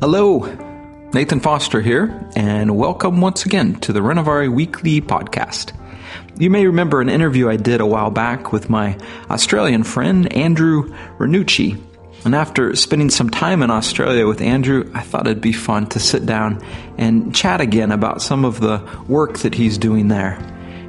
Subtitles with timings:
[0.00, 0.40] Hello,
[1.14, 5.72] Nathan Foster here, and welcome once again to the Renovaré Weekly Podcast.
[6.36, 8.98] You may remember an interview I did a while back with my
[9.30, 11.80] Australian friend Andrew Renucci.
[12.24, 16.00] And after spending some time in Australia with Andrew, I thought it'd be fun to
[16.00, 16.64] sit down
[16.98, 20.38] and chat again about some of the work that he's doing there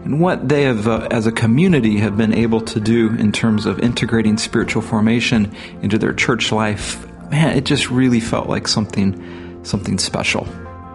[0.05, 3.65] and what they have, uh, as a community, have been able to do in terms
[3.65, 5.51] of integrating spiritual formation
[5.81, 7.05] into their church life.
[7.29, 10.47] Man, it just really felt like something, something special.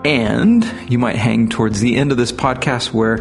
[0.05, 3.19] And you might hang towards the end of this podcast where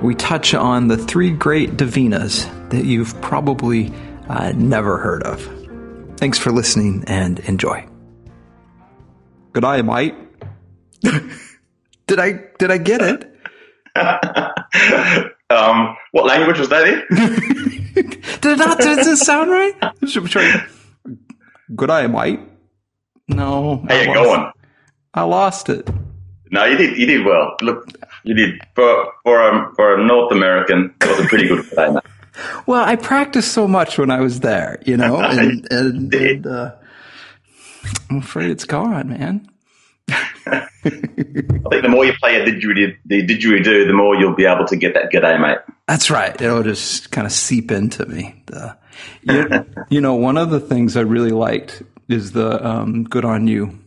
[0.00, 3.92] we touch on the three great divinas that you've probably
[4.28, 5.40] uh, never heard of.
[6.16, 7.86] Thanks for listening and enjoy.
[9.52, 10.14] Good eye, mate.
[12.06, 13.28] did I did I get it?
[15.50, 17.04] um, what language was that in?
[17.94, 18.78] did it not?
[18.78, 19.74] Did it sound right?
[21.74, 22.40] Good eye, mate.
[23.34, 23.84] No.
[23.88, 24.52] How you going?
[25.14, 25.88] I lost it.
[26.50, 26.98] No, you did.
[26.98, 27.56] You did well.
[27.62, 27.88] Look,
[28.24, 30.94] you did for for a for a North American.
[31.00, 31.94] It was a pretty good play.
[32.66, 36.74] Well, I practiced so much when I was there, you know, and, and, and uh,
[38.08, 39.50] I'm afraid it's gone, man.
[40.08, 44.66] I think the more you play a didgeridoo, the didgeridoo, the more you'll be able
[44.66, 45.58] to get that good, g'day, mate.
[45.86, 46.38] That's right.
[46.40, 48.42] It'll just kind of seep into me.
[48.46, 48.76] The,
[49.22, 51.82] you, you know, one of the things I really liked
[52.12, 53.78] is the um, "good on you,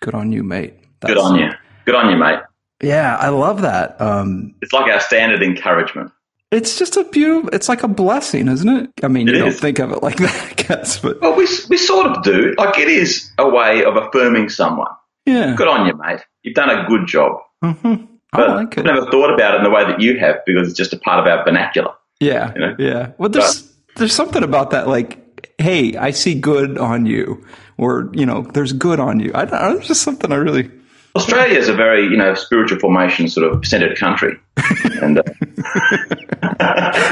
[0.00, 1.50] good on you, mate." That's, good on you,
[1.84, 2.40] good on you, mate.
[2.82, 4.00] Yeah, I love that.
[4.00, 6.12] Um, it's like our standard encouragement.
[6.52, 7.50] It's just a beautiful.
[7.52, 8.90] It's like a blessing, isn't it?
[9.02, 11.46] I mean, you it don't think of it like that, I guess, but well, we
[11.68, 12.54] we sort of do.
[12.56, 14.90] Like it is a way of affirming someone.
[15.24, 16.20] Yeah, good on you, mate.
[16.42, 17.40] You've done a good job.
[17.64, 18.04] Mm-hmm.
[18.32, 18.78] I but like it.
[18.80, 20.98] I've never thought about it in the way that you have because it's just a
[20.98, 21.92] part of our vernacular.
[22.20, 22.76] Yeah, you know?
[22.78, 23.12] yeah.
[23.18, 27.44] Well, there's but, there's something about that, like, hey, I see good on you,
[27.78, 29.32] or you know, there's good on you.
[29.34, 30.70] I, I there's just something I really
[31.16, 34.38] Australia is a very, you know, spiritual formation sort of centered country.
[35.00, 35.22] and, uh,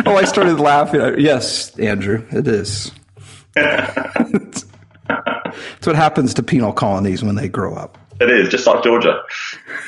[0.05, 1.19] oh, I started laughing.
[1.19, 2.93] Yes, Andrew, it is.
[5.79, 7.99] It's what happens to penal colonies when they grow up.
[8.21, 9.23] It is just like Georgia.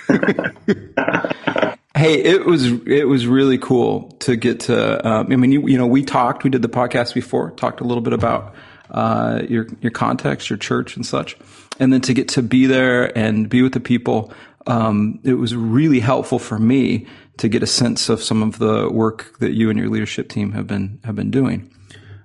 [1.96, 5.06] hey, it was it was really cool to get to.
[5.06, 6.44] Um, I mean, you, you know, we talked.
[6.44, 7.52] We did the podcast before.
[7.52, 8.54] Talked a little bit about
[8.90, 11.36] uh, your your context, your church, and such
[11.78, 14.32] and then to get to be there and be with the people,
[14.66, 17.06] um, it was really helpful for me
[17.38, 20.52] to get a sense of some of the work that you and your leadership team
[20.52, 21.70] have been have been doing.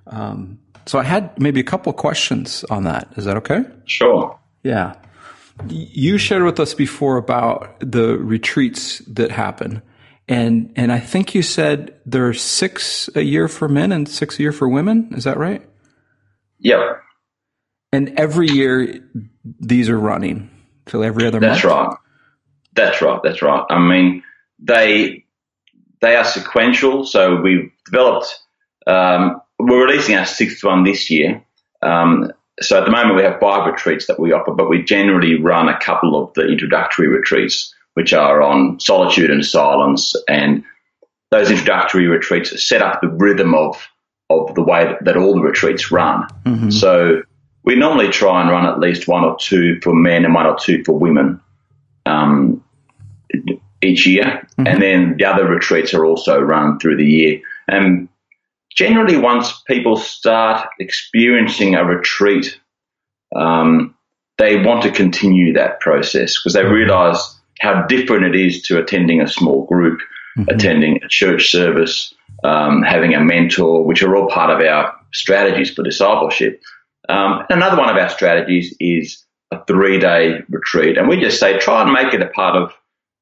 [0.06, 3.08] Um, so I had maybe a couple questions on that.
[3.16, 3.64] Is that okay?
[3.84, 4.38] Sure.
[4.62, 4.94] Yeah.
[5.68, 9.82] You shared with us before about the retreats that happen.
[10.28, 14.38] And and I think you said there are six a year for men and six
[14.38, 15.12] a year for women.
[15.14, 15.62] Is that right?
[16.62, 17.02] Yep.
[17.92, 19.00] And every year
[19.60, 20.50] these are running.
[20.88, 21.54] So every other month?
[21.54, 21.88] That's month.
[21.88, 21.98] right.
[22.74, 23.20] That's right.
[23.22, 23.64] That's right.
[23.68, 24.22] I mean,
[24.58, 25.24] they
[26.00, 27.04] they are sequential.
[27.04, 28.38] So we've developed.
[28.86, 31.44] Um, we're releasing our sixth one this year.
[31.82, 35.40] Um, so at the moment we have five retreats that we offer, but we generally
[35.40, 40.14] run a couple of the introductory retreats, which are on solitude and silence.
[40.28, 40.64] And
[41.30, 43.76] those introductory retreats set up the rhythm of
[44.32, 46.26] of the way that, that all the retreats run.
[46.44, 46.70] Mm-hmm.
[46.70, 47.22] So
[47.64, 50.56] we normally try and run at least one or two for men and one or
[50.58, 51.40] two for women
[52.06, 52.62] um,
[53.82, 54.24] each year.
[54.24, 54.66] Mm-hmm.
[54.66, 57.40] And then the other retreats are also run through the year.
[57.68, 58.08] And
[58.74, 62.58] generally, once people start experiencing a retreat,
[63.36, 63.94] um,
[64.38, 69.20] they want to continue that process because they realize how different it is to attending
[69.20, 70.00] a small group,
[70.36, 70.48] mm-hmm.
[70.48, 72.12] attending a church service,
[72.44, 76.60] um, having a mentor, which are all part of our strategies for discipleship.
[77.08, 80.98] Um, another one of our strategies is a three day retreat.
[80.98, 82.72] And we just say try and make it a part of,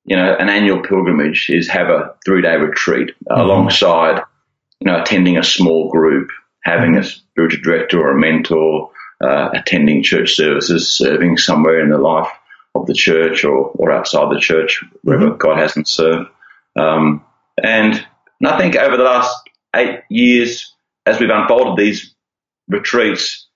[0.05, 3.41] you know, an annual pilgrimage is have a three day retreat mm-hmm.
[3.41, 4.23] alongside,
[4.81, 6.31] you know, attending a small group,
[6.63, 7.01] having mm-hmm.
[7.01, 8.91] a spiritual director or a mentor,
[9.23, 12.31] uh, attending church services, serving somewhere in the life
[12.75, 15.39] of the church or, or outside the church, wherever mm-hmm.
[15.39, 16.31] God hasn't served.
[16.79, 17.25] Um,
[17.63, 18.07] and,
[18.41, 19.37] and I think over the last
[19.77, 20.75] eight years,
[21.07, 22.15] as we've unfolded these
[22.69, 23.47] retreats,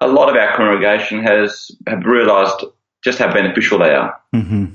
[0.00, 2.64] a lot of our congregation has have realised
[3.02, 4.66] just how beneficial they are mm-hmm.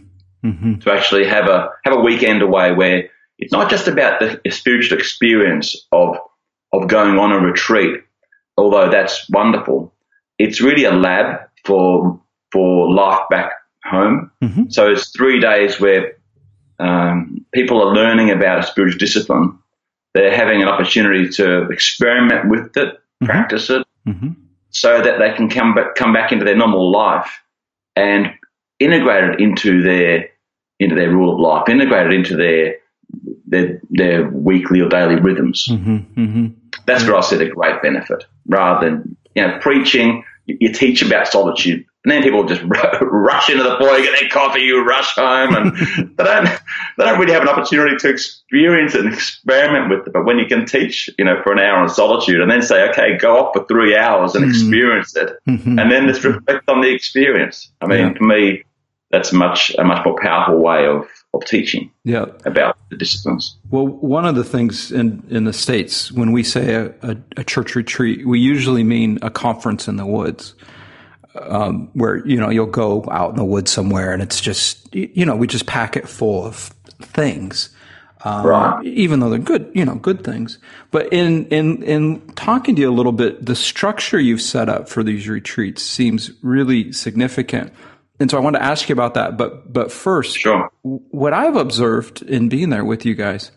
[0.44, 0.76] Mm-hmm.
[0.80, 3.10] to actually have a have a weekend away where
[3.40, 6.18] it's not just about the spiritual experience of
[6.74, 8.02] of going on a retreat,
[8.58, 9.94] although that's wonderful.
[10.38, 12.20] It's really a lab for
[12.52, 13.52] for life back
[13.84, 14.32] home.
[14.44, 14.64] Mm-hmm.
[14.70, 16.18] So it's three days where
[16.80, 19.58] um, people are learning about a spiritual discipline.
[20.14, 22.90] They're having an opportunity to experiment with it,
[23.24, 23.26] Mm-hmm.
[23.28, 24.32] practice it, Mm-hmm.
[24.70, 27.32] so that they can come back, come back into their normal life
[27.96, 28.28] and
[28.78, 30.30] integrate it into their
[30.82, 32.76] into their rule of life, integrate it into their
[33.48, 35.68] their, their weekly or daily rhythms.
[35.70, 36.48] Mm-hmm, mm-hmm.
[36.86, 38.26] That's where I see the great benefit.
[38.48, 42.62] Rather than you know preaching, you teach about solitude, and then people just
[43.02, 45.76] rush into the boy, get their coffee, you rush home, and
[46.18, 46.46] they don't
[46.98, 50.14] they don't really have an opportunity to experience and experiment with it.
[50.14, 52.88] But when you can teach, you know, for an hour in solitude, and then say,
[52.90, 54.52] okay, go off for three hours and mm-hmm.
[54.52, 55.80] experience it, mm-hmm.
[55.80, 57.72] and then just reflect on the experience.
[57.82, 58.14] I mean, yeah.
[58.14, 58.64] for me,
[59.10, 62.26] that's much a much more powerful way of of teaching yeah.
[62.46, 63.58] about the disciplines.
[63.72, 67.44] Well, one of the things in, in the States, when we say a, a, a
[67.44, 70.54] church retreat, we usually mean a conference in the woods.
[71.38, 75.26] Um, where you know you'll go out in the woods somewhere and it's just you
[75.26, 77.72] know we just pack it full of things
[78.24, 78.86] um, right.
[78.86, 80.60] even though they're good you know good things
[80.92, 84.88] but in in in talking to you a little bit the structure you've set up
[84.88, 87.74] for these retreats seems really significant
[88.20, 89.38] and so I want to ask you about that.
[89.38, 90.70] But but first, sure.
[90.84, 93.52] what I've observed in being there with you guys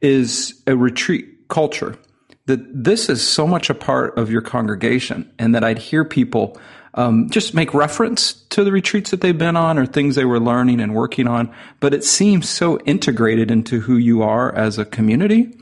[0.00, 1.96] is a retreat culture.
[2.46, 6.58] That this is so much a part of your congregation, and that I'd hear people
[6.94, 10.40] um, just make reference to the retreats that they've been on or things they were
[10.40, 11.52] learning and working on.
[11.78, 15.56] But it seems so integrated into who you are as a community.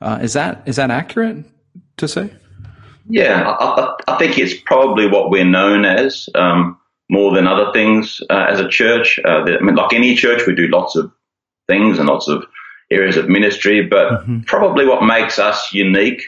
[0.00, 1.44] Uh, is that is that accurate
[1.96, 2.30] to say?
[3.08, 6.28] Yeah, I, I, think it's probably what we're known as.
[6.34, 6.78] Um,
[7.10, 9.20] more than other things uh, as a church.
[9.24, 11.12] Uh, I mean, like any church, we do lots of
[11.68, 12.44] things and lots of
[12.90, 14.40] areas of ministry, but mm-hmm.
[14.42, 16.22] probably what makes us unique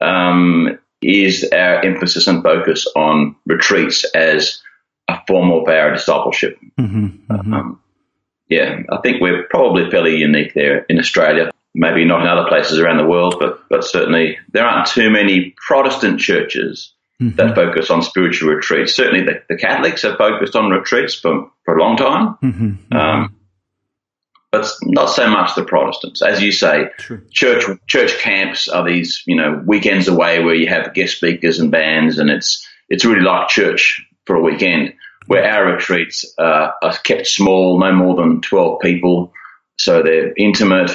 [0.00, 4.62] um, is our emphasis and focus on retreats as
[5.08, 6.58] a form of our discipleship.
[6.78, 7.32] Mm-hmm.
[7.32, 7.54] Mm-hmm.
[7.54, 7.80] Um,
[8.48, 11.50] yeah, I think we're probably fairly unique there in Australia.
[11.74, 15.54] Maybe not in other places around the world, but but certainly there aren't too many
[15.66, 17.36] Protestant churches mm-hmm.
[17.36, 18.94] that focus on spiritual retreats.
[18.94, 22.66] Certainly, the, the, Catholics have focused on retreats for, for a long time, mm-hmm.
[22.66, 22.96] mm-hmm.
[22.96, 23.36] um,
[24.50, 26.22] but not so much the Protestants.
[26.22, 27.22] As you say, True.
[27.30, 31.70] church church camps are these you know weekends away where you have guest speakers and
[31.70, 34.94] bands, and it's it's really like church for a weekend.
[35.26, 39.32] Where our retreats uh, are kept small, no more than twelve people,
[39.76, 40.90] so they're intimate.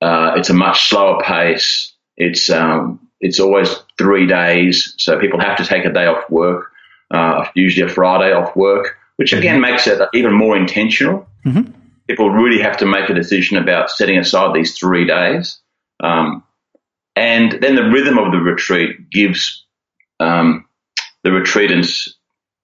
[0.00, 1.92] Uh, it's a much slower pace.
[2.16, 6.70] It's um, it's always three days, so people have to take a day off work,
[7.10, 9.38] uh, usually a Friday off work, which mm-hmm.
[9.40, 11.26] again makes it even more intentional.
[11.44, 11.72] Mm-hmm.
[12.08, 15.60] People really have to make a decision about setting aside these three days.
[16.02, 16.44] Um,
[17.16, 19.64] and then the rhythm of the retreat gives
[20.20, 20.66] um,
[21.22, 22.08] the retreatants,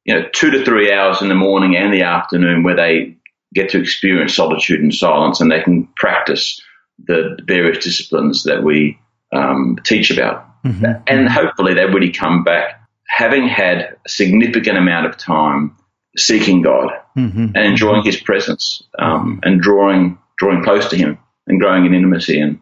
[0.04, 3.16] you know, two to three hours in the morning and the afternoon where they
[3.54, 6.60] get to experience solitude and silence and they can practice
[7.06, 8.98] the various disciplines that we
[9.32, 10.46] um, teach about.
[10.64, 11.02] Mm-hmm.
[11.06, 15.76] And hopefully they really come back having had a significant amount of time
[16.20, 17.52] seeking God mm-hmm.
[17.54, 22.40] and enjoying His presence um, and drawing drawing close to Him and growing in intimacy
[22.40, 22.60] and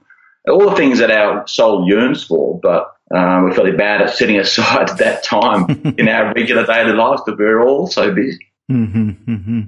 [0.49, 4.39] all the things that our soul yearns for, but uh, we're fairly bad at setting
[4.39, 8.47] aside that time in our regular daily lives because we're all so busy.
[8.71, 9.61] Mm-hmm, mm-hmm.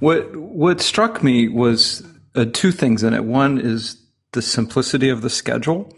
[0.00, 3.24] What what struck me was uh, two things in it.
[3.24, 3.96] One is
[4.32, 5.94] the simplicity of the schedule,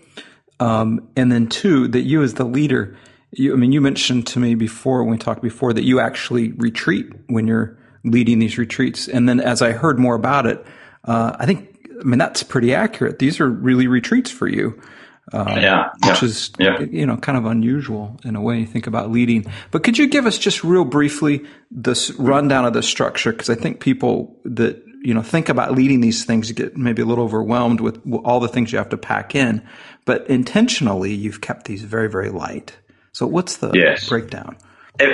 [0.61, 2.97] um, and then two, that you as the leader,
[3.33, 6.53] you, I mean, you mentioned to me before when we talked before that you actually
[6.53, 9.09] retreat when you're leading these retreats.
[9.09, 10.65] And then as I heard more about it,
[11.05, 13.19] uh, I think, I mean, that's pretty accurate.
[13.19, 14.81] These are really retreats for you.
[15.33, 16.79] Uh, yeah, which is yeah.
[16.79, 18.61] you know kind of unusual in a way.
[18.61, 22.75] You think about leading, but could you give us just real briefly this rundown of
[22.75, 23.33] the structure?
[23.33, 27.05] Because I think people that you know think about leading these things get maybe a
[27.05, 29.65] little overwhelmed with all the things you have to pack in
[30.05, 32.77] but intentionally you've kept these very very light
[33.17, 34.09] so what's the yes.
[34.09, 34.57] breakdown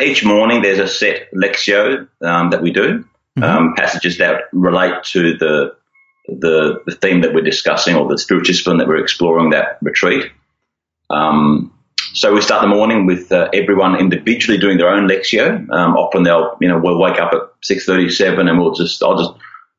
[0.01, 3.43] each morning there's a set lectio um, that we do mm-hmm.
[3.43, 5.75] um, passages that relate to the,
[6.27, 10.31] the the theme that we're discussing or the spiritual discipline that we're exploring that retreat
[11.11, 11.73] um,
[12.15, 15.69] so we start the morning with uh, everyone individually doing their own lectio.
[15.71, 19.17] Um, often they'll, you know, we'll wake up at six thirty-seven, and we'll just, I'll
[19.17, 19.31] just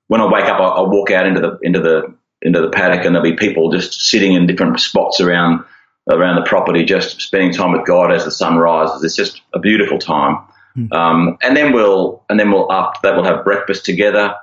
[0.07, 3.05] when I wake up, I, I walk out into the into the into the paddock,
[3.05, 5.63] and there'll be people just sitting in different spots around
[6.09, 9.03] around the property, just spending time with God as the sun rises.
[9.03, 10.37] It's just a beautiful time.
[10.77, 10.91] Mm.
[10.91, 14.35] Um, and then we'll and then we'll up that we'll have breakfast together,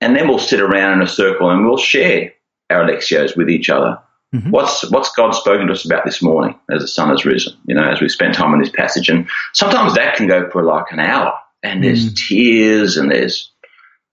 [0.00, 2.32] and then we'll sit around in a circle and we'll share
[2.70, 3.98] our lectios with each other.
[4.34, 4.50] Mm-hmm.
[4.50, 7.56] What's what's God spoken to us about this morning as the sun has risen?
[7.66, 10.62] You know, as we spent time in this passage, and sometimes that can go for
[10.62, 11.32] like an hour,
[11.62, 12.16] and there's mm.
[12.16, 13.50] tears and there's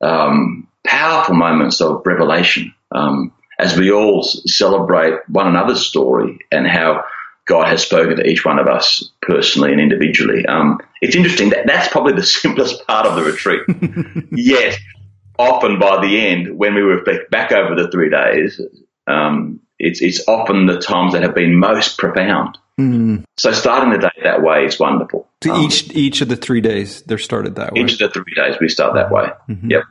[0.01, 7.03] um, powerful moments of revelation um, as we all celebrate one another's story and how
[7.47, 10.45] God has spoken to each one of us personally and individually.
[10.45, 13.61] Um, it's interesting that that's probably the simplest part of the retreat.
[14.31, 14.79] Yet,
[15.37, 18.59] often by the end, when we reflect back over the three days,
[19.07, 22.57] um, it's it's often the times that have been most profound.
[22.79, 23.25] Mm.
[23.37, 25.27] So starting the day that way is wonderful.
[25.43, 27.81] So um, each each of the three days they're started that way.
[27.81, 29.27] Each of the three days we start that way.
[29.49, 29.71] Mm-hmm.
[29.71, 29.83] Yep.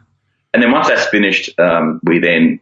[0.55, 2.61] And then once that's finished, um, we then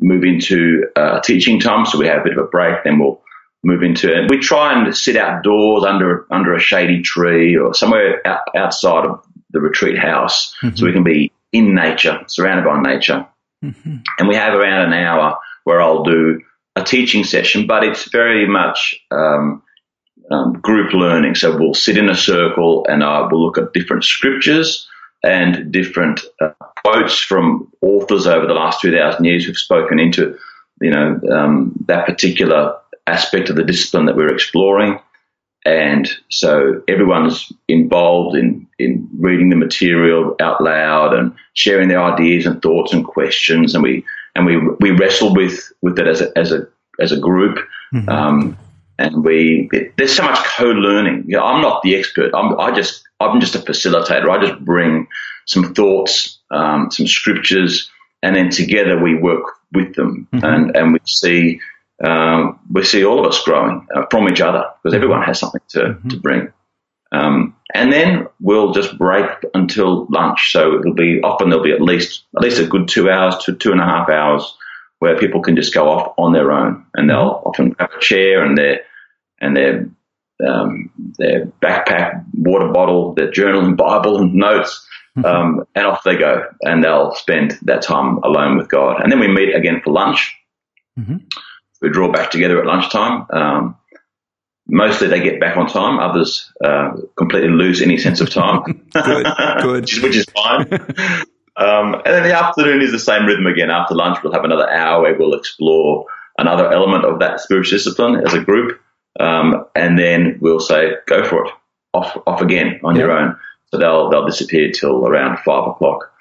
[0.00, 1.86] move into uh, teaching time.
[1.86, 2.84] So we have a bit of a break.
[2.84, 3.20] Then we'll
[3.64, 4.30] move into it.
[4.30, 9.26] We try and sit outdoors under under a shady tree or somewhere out, outside of
[9.50, 10.76] the retreat house, mm-hmm.
[10.76, 13.26] so we can be in nature, surrounded by nature.
[13.64, 13.96] Mm-hmm.
[14.18, 16.40] And we have around an hour where I'll do
[16.76, 19.62] a teaching session, but it's very much um,
[20.30, 21.34] um, group learning.
[21.34, 24.86] So we'll sit in a circle and uh, we'll look at different scriptures
[25.24, 26.50] and different uh,
[26.86, 30.38] quotes from authors over the last 2,000 years who've spoken into,
[30.80, 32.76] you know, um, that particular
[33.08, 35.00] aspect of the discipline that we're exploring.
[35.64, 42.46] And so everyone's involved in, in reading the material out loud and sharing their ideas
[42.46, 43.74] and thoughts and questions.
[43.74, 44.04] And we,
[44.36, 46.68] and we, we wrestle with, with it as a, as a,
[47.00, 47.58] as a group.
[47.92, 48.08] Mm-hmm.
[48.08, 48.58] Um,
[48.96, 51.24] and we, it, there's so much co-learning.
[51.26, 52.32] You know, I'm not the expert.
[52.32, 54.30] I'm, I just, I'm just a facilitator.
[54.30, 55.08] I just bring
[55.46, 57.90] some thoughts, um, some scriptures,
[58.22, 60.44] and then together we work with them mm-hmm.
[60.44, 61.60] and, and we see,
[62.04, 65.60] um, we see all of us growing uh, from each other because everyone has something
[65.68, 66.08] to, mm-hmm.
[66.08, 66.52] to bring.
[67.12, 70.52] Um, and then we'll just break until lunch.
[70.52, 73.54] So it'll be often there'll be at least at least a good two hours to
[73.54, 74.56] two and a half hours
[74.98, 77.48] where people can just go off on their own, and they'll mm-hmm.
[77.48, 78.80] often have a chair and their
[79.40, 79.88] and their
[80.46, 85.24] um, their backpack, water bottle, their journal and Bible and notes, mm-hmm.
[85.24, 89.02] um, and off they go, and they'll spend that time alone with God.
[89.02, 90.36] And then we meet again for lunch.
[90.98, 91.16] Mm-hmm
[91.80, 93.26] we draw back together at lunchtime.
[93.30, 93.76] Um,
[94.66, 95.98] mostly they get back on time.
[95.98, 98.62] Others uh, completely lose any sense of time.
[98.92, 99.26] good,
[99.62, 99.80] good.
[99.82, 100.72] which, is, which, is, fine.
[101.56, 103.70] um, and then the afternoon is the same rhythm again.
[103.70, 106.06] After lunch, we'll have another hour where we'll explore
[106.38, 108.80] another element of that spiritual discipline as a group.
[109.18, 111.52] Um, and then we'll say, go for it,
[111.94, 113.02] off, off again on yeah.
[113.02, 113.36] your own.
[113.70, 116.12] So they'll, they'll disappear till around five o'clock.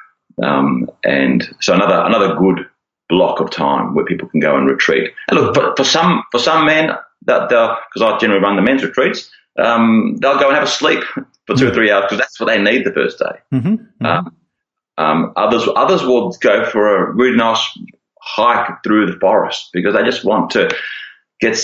[0.43, 2.65] Um, and so another, another good
[3.09, 5.13] block of time where people can go and retreat.
[5.29, 6.91] And look, for, for some for some men,
[7.25, 11.03] that because I generally run the men's retreats, um, they'll go and have a sleep
[11.45, 13.39] for two or three hours because that's what they need the first day.
[13.53, 14.05] Mm-hmm, mm-hmm.
[14.05, 14.35] Um,
[14.97, 17.65] um, others others will go for a really nice
[18.21, 20.69] hike through the forest because they just want to
[21.41, 21.57] get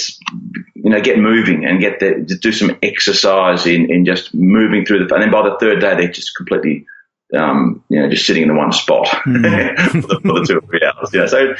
[0.75, 5.05] you know get moving and get the, do some exercise in, in just moving through
[5.05, 6.85] the and then by the third day they're just completely
[7.33, 9.79] um, you know, just sitting in the one spot mm.
[9.91, 11.13] for, the, for, the, two or three hours.
[11.13, 11.53] You know, so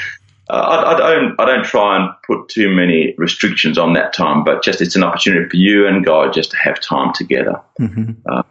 [0.50, 4.44] uh, I, I, don't I don't try and put too many restrictions on that time,
[4.44, 8.12] but just it's an opportunity for you and God just to have time together, mm-hmm.
[8.30, 8.42] uh,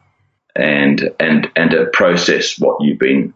[0.55, 3.33] and and and to process what you've been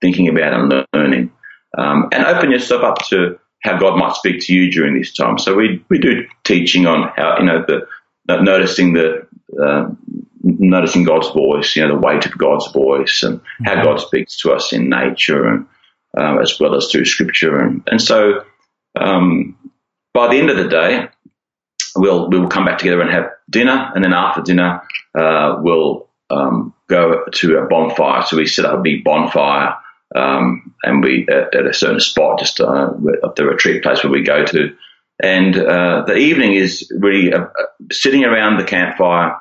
[0.00, 1.32] thinking about and learning,
[1.78, 5.38] um, and open yourself up to how God might speak to you during this time.
[5.38, 7.86] So we we do teaching on how you know the
[8.28, 9.26] noticing the
[9.60, 9.88] uh,
[10.42, 14.52] noticing God's voice, you know, the weight of God's voice and how God speaks to
[14.52, 15.66] us in nature and
[16.16, 17.58] uh, as well as through scripture.
[17.58, 18.44] And, and so
[18.94, 19.56] um,
[20.12, 21.08] by the end of the day,
[21.96, 23.90] we'll, we'll come back together and have dinner.
[23.94, 24.82] And then after dinner,
[25.14, 28.22] uh, we'll um, go to a bonfire.
[28.22, 29.76] So we set up a big bonfire
[30.14, 32.90] um, and we at, at, a certain spot just uh,
[33.24, 34.74] at the retreat place where we go to.
[35.22, 37.46] And uh, the evening is really uh,
[37.92, 39.36] sitting around the campfire,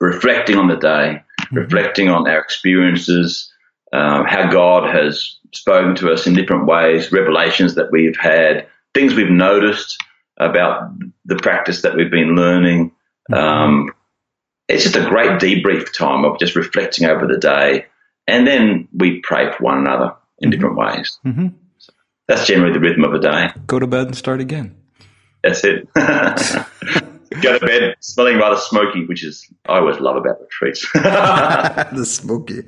[0.00, 1.56] reflecting on the day, mm-hmm.
[1.56, 3.52] reflecting on our experiences,
[3.92, 9.14] uh, how God has spoken to us in different ways, revelations that we've had, things
[9.14, 9.96] we've noticed
[10.38, 10.90] about
[11.24, 12.92] the practice that we've been learning.
[13.30, 13.34] Mm-hmm.
[13.34, 13.92] Um,
[14.68, 17.86] it's just a great debrief time of just reflecting over the day.
[18.26, 20.50] And then we pray for one another in mm-hmm.
[20.50, 21.18] different ways.
[21.24, 21.48] Mm-hmm.
[21.78, 21.92] So
[22.28, 23.50] that's generally the rhythm of a day.
[23.66, 24.76] Go to bed and start again.
[25.42, 25.88] That's it.
[25.94, 30.86] go to bed smelling rather smoky, which is I always love about retreats.
[30.92, 32.62] the smoky.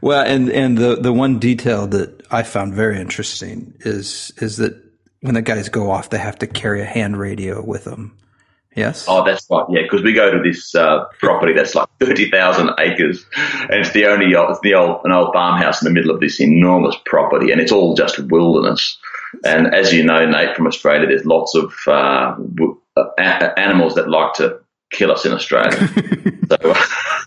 [0.00, 4.82] Well, and and the the one detail that I found very interesting is is that
[5.20, 8.16] when the guys go off, they have to carry a hand radio with them.
[8.76, 9.06] Yes.
[9.08, 9.64] Oh, that's right.
[9.70, 13.92] Yeah, because we go to this uh, property that's like thirty thousand acres, and it's
[13.92, 17.50] the only it's the old an old farmhouse in the middle of this enormous property,
[17.50, 18.98] and it's all just wilderness.
[19.44, 22.36] And as you know, Nate from Australia, there's lots of uh,
[23.18, 25.72] a- animals that like to kill us in Australia.
[26.48, 26.74] so,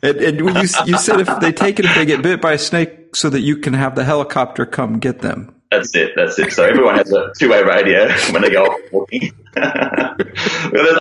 [0.04, 0.50] and, and you,
[0.86, 3.42] you said if they take it if they get bit by a snake, so that
[3.42, 5.59] you can have the helicopter come get them.
[5.72, 6.14] That's it.
[6.16, 6.52] That's it.
[6.52, 9.32] So everyone has a two-way radio when they go off walking.
[9.56, 10.16] I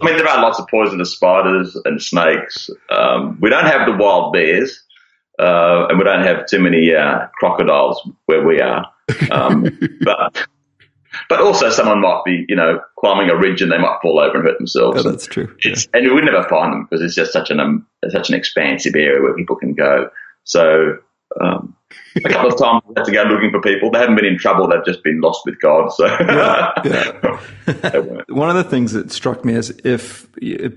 [0.03, 2.69] mean, there are lots of poisonous spiders and snakes.
[2.91, 4.85] Um, we don't have the wild bears,
[5.39, 8.87] uh, and we don't have too many uh, crocodiles where we are.
[9.31, 10.47] Um, but
[11.31, 14.37] but also someone might be, you know, climbing a ridge and they might fall over
[14.37, 15.03] and hurt themselves.
[15.03, 15.55] Yeah, that's true.
[15.61, 15.91] It's, yeah.
[15.95, 18.95] And you would never find them because it's just such an um, such an expansive
[18.95, 20.11] area where people can go.
[20.45, 20.99] So
[21.41, 21.75] um,
[22.17, 23.91] a couple of times we had to go looking for people.
[23.91, 25.89] They haven't been in trouble; they've just been lost with God.
[25.93, 28.23] So, yeah, yeah.
[28.29, 30.27] one of the things that struck me is if,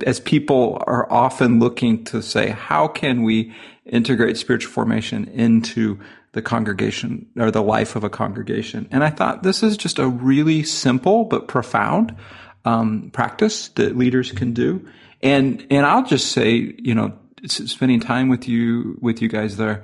[0.05, 3.53] as people are often looking to say, how can we
[3.85, 5.99] integrate spiritual formation into
[6.33, 8.87] the congregation or the life of a congregation?
[8.91, 12.15] And I thought this is just a really simple but profound
[12.63, 14.87] um, practice that leaders can do.
[15.21, 17.13] And and I'll just say, you know,
[17.47, 19.83] spending time with you with you guys there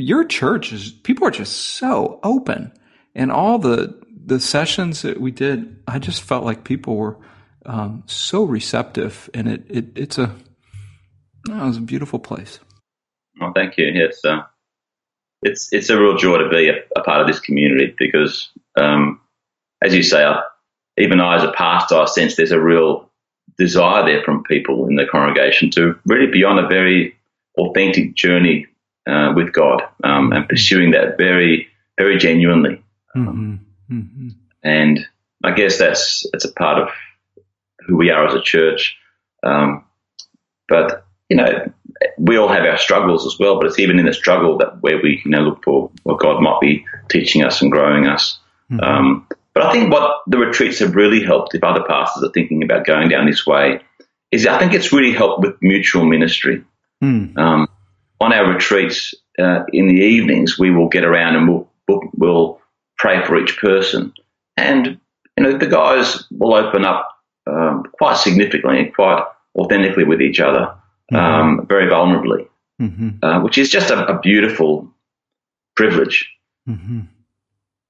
[0.00, 2.72] your church is people are just so open.
[3.14, 7.18] And all the the sessions that we did i just felt like people were
[7.66, 9.28] um, so receptive.
[9.34, 10.34] And it, it it's a
[11.50, 12.58] oh, it was a beautiful place.
[13.40, 13.86] Well thank you.
[13.86, 14.42] Yes uh,
[15.42, 19.20] it's it's a real joy to be a, a part of this community because um,
[19.82, 20.42] as you say I,
[20.98, 23.10] even I as a pastor I sense there's a real
[23.58, 27.16] desire there from people in the congregation to really be on a very
[27.58, 28.66] authentic journey
[29.10, 32.82] uh, with God um, and pursuing that very, very genuinely.
[33.16, 33.54] Mm-hmm.
[33.92, 34.28] Mm-hmm.
[34.62, 35.06] And
[35.42, 36.88] I guess that's it's a part of
[37.86, 38.96] who we are as a church.
[39.42, 39.84] Um,
[40.68, 41.72] but you know,
[42.18, 43.58] we all have our struggles as well.
[43.58, 46.40] But it's even in the struggle that where we you know look for what God
[46.40, 48.38] might be teaching us and growing us.
[48.70, 48.80] Mm-hmm.
[48.80, 52.62] Um, but I think what the retreats have really helped, if other pastors are thinking
[52.62, 53.80] about going down this way,
[54.30, 56.62] is I think it's really helped with mutual ministry.
[57.02, 57.36] Mm.
[57.36, 57.68] Um,
[58.20, 62.60] on our retreats uh, in the evenings, we will get around and we'll, we'll, we'll
[62.98, 64.12] pray for each person.
[64.56, 65.00] And,
[65.36, 67.08] you know, the guys will open up
[67.46, 69.24] um, quite significantly and quite
[69.56, 70.74] authentically with each other,
[71.12, 71.16] mm-hmm.
[71.16, 72.46] um, very vulnerably,
[72.80, 73.24] mm-hmm.
[73.24, 74.92] uh, which is just a, a beautiful
[75.74, 76.30] privilege.
[76.68, 77.00] Mm-hmm.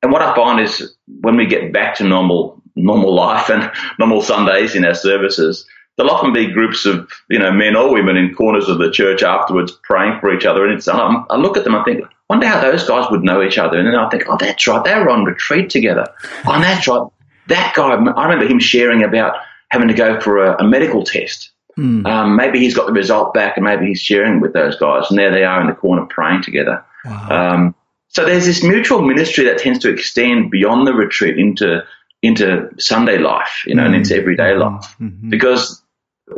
[0.02, 4.22] And what I find is when we get back to normal, normal life and normal
[4.22, 8.34] Sundays in our services, there'll often be groups of you know men or women in
[8.34, 11.64] corners of the church afterwards praying for each other, and it's um, I look at
[11.64, 14.24] them, I think, wonder how those guys would know each other, and then I think,
[14.28, 16.06] oh, that's right, they were on retreat together.
[16.46, 17.06] Oh, that's right,
[17.48, 17.90] that guy.
[17.90, 19.36] I remember him sharing about
[19.70, 21.50] having to go for a, a medical test.
[21.78, 22.04] Mm.
[22.04, 25.18] Um, maybe he's got the result back, and maybe he's sharing with those guys, and
[25.18, 26.84] there they are in the corner praying together.
[27.04, 27.28] Wow.
[27.30, 27.74] Um,
[28.08, 31.84] so there's this mutual ministry that tends to extend beyond the retreat into
[32.22, 33.94] into Sunday life, you know, mm-hmm.
[33.94, 34.74] and into everyday mm-hmm.
[34.74, 34.96] life.
[35.00, 35.30] Mm-hmm.
[35.30, 35.79] Because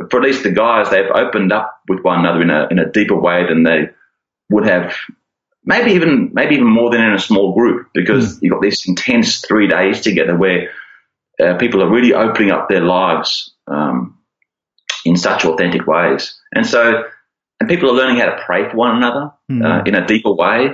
[0.09, 2.91] for at least the guys, they've opened up with one another in a in a
[2.91, 3.89] deeper way than they
[4.49, 4.95] would have,
[5.63, 7.87] maybe even maybe even more than in a small group.
[7.93, 8.45] Because mm-hmm.
[8.45, 10.71] you've got this intense three days together where
[11.43, 14.17] uh, people are really opening up their lives um,
[15.05, 17.03] in such authentic ways, and so
[17.59, 19.63] and people are learning how to pray for one another mm-hmm.
[19.63, 20.73] uh, in a deeper way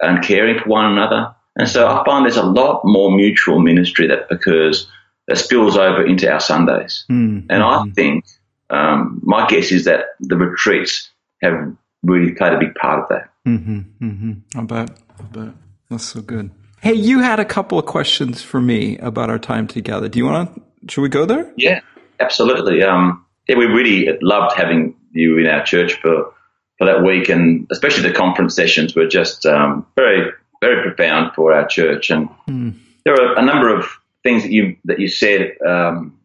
[0.00, 1.34] and caring for one another.
[1.56, 4.88] And so I find there's a lot more mutual ministry that occurs
[5.26, 7.04] that spills over into our Sundays.
[7.10, 7.46] Mm-hmm.
[7.50, 8.24] And I think
[8.70, 11.10] um, my guess is that the retreats
[11.42, 13.30] have really played a big part of that.
[13.46, 14.58] Mm-hmm, mm-hmm.
[14.58, 14.98] I bet.
[15.18, 15.54] I bet.
[15.90, 16.50] That's so good.
[16.80, 20.08] Hey, you had a couple of questions for me about our time together.
[20.08, 20.62] Do you want to?
[20.88, 21.52] Should we go there?
[21.56, 21.80] Yeah,
[22.20, 22.82] absolutely.
[22.82, 26.32] Um, yeah, we really loved having you in our church for
[26.78, 31.52] for that week, and especially the conference sessions were just um, very very profound for
[31.52, 32.10] our church.
[32.10, 32.78] And mm.
[33.04, 33.86] there are a number of
[34.22, 36.17] things that you that you said um,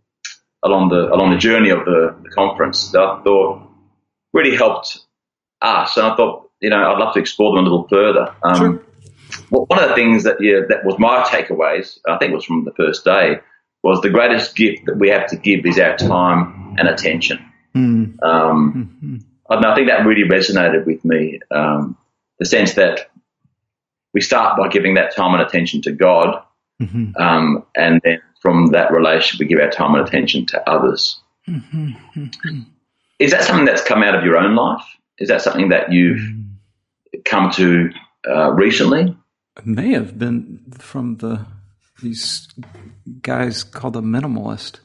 [0.64, 3.70] along the along the journey of the, the, conference that I thought
[4.34, 5.00] really helped
[5.62, 5.98] us.
[5.98, 8.36] And I thought, you know, I'd love to explore them a little further.
[8.44, 8.84] Um, sure.
[9.52, 12.46] well, one of the things that yeah, that was my takeaways, I think it was
[12.46, 13.40] from the first day,
[13.84, 17.40] was the greatest gift that we have to give is our time and attention.
[17.76, 18.24] Mm.
[18.24, 19.64] Um, mm-hmm.
[19.64, 21.40] I think that really resonated with me.
[21.52, 21.98] Um,
[22.40, 23.12] the sense that
[24.14, 26.44] we start by giving that time and attention to God,
[26.82, 27.16] mm-hmm.
[27.22, 31.20] um, and then from that relationship, we give our time and attention to others.
[31.48, 31.88] Mm-hmm.
[32.16, 32.60] mm-hmm.
[33.20, 34.84] Is that something that's come out of your own life?
[35.18, 37.20] Is that something that you've mm-hmm.
[37.24, 37.90] come to
[38.28, 39.16] uh, recently?
[39.58, 41.46] It may have been from the
[42.02, 42.50] these
[43.22, 44.80] guys called the minimalist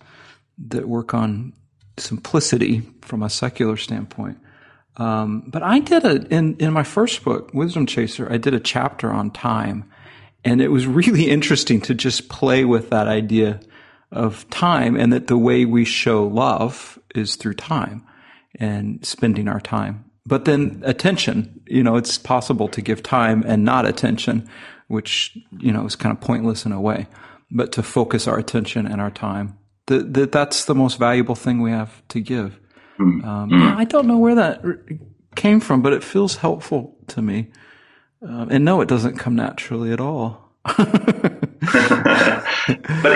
[0.68, 1.53] that work on
[1.97, 4.38] simplicity from a secular standpoint.
[4.99, 8.31] Um, but I did a in in my first book, Wisdom Chaser.
[8.31, 9.90] I did a chapter on time,
[10.44, 13.61] and it was really interesting to just play with that idea
[14.11, 18.07] of time, and that the way we show love is through time
[18.59, 20.05] and spending our time.
[20.27, 24.48] But then attention, you know, it's possible to give time and not attention,
[24.88, 27.07] which, you know, is kind of pointless in a way,
[27.51, 29.59] but to focus our attention and our time.
[29.87, 32.59] That, that that's the most valuable thing we have to give.
[32.98, 33.24] Mm.
[33.24, 34.62] Um, I don't know where that
[35.35, 37.51] came from, but it feels helpful to me.
[38.22, 40.50] Um, and no, it doesn't come naturally at all.
[40.64, 40.76] but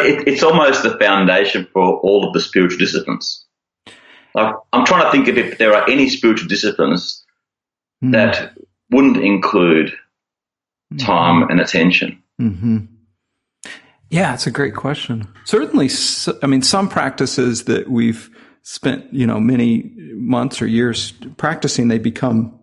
[0.06, 3.44] it, it's almost the foundation for all of the spiritual disciplines.
[4.34, 7.18] Like, I'm trying to think of if there are any spiritual disciplines
[8.02, 8.10] Mm.
[8.14, 8.52] that
[8.90, 9.92] wouldn't include
[10.98, 12.20] time and attention.
[12.36, 12.78] hmm
[14.10, 15.28] Yeah, it's a great question.
[15.44, 15.88] Certainly,
[16.42, 18.28] I mean, some practices that we've
[18.62, 22.58] spent, you know, many months or years practicing, they become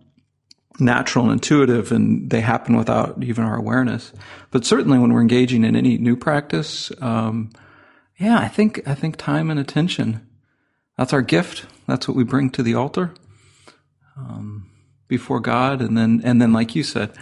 [0.80, 4.12] natural and intuitive and they happen without even our awareness.
[4.52, 7.52] But certainly when we're engaging in any new practice, um,
[8.18, 10.28] yeah, I think, I think time and attention,
[10.98, 11.66] that's our gift.
[11.88, 13.14] That's what we bring to the altar,
[14.18, 14.70] um,
[15.08, 15.82] before God.
[15.82, 17.14] And then, and then, like you said,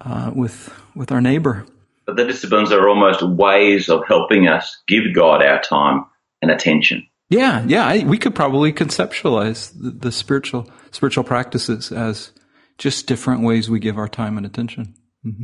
[0.00, 1.66] uh, with, with our neighbor.
[2.06, 6.04] But the disciplines are almost ways of helping us give God our time
[6.42, 7.06] and attention.
[7.30, 12.30] Yeah, yeah, I, we could probably conceptualize the, the spiritual spiritual practices as
[12.78, 14.94] just different ways we give our time and attention.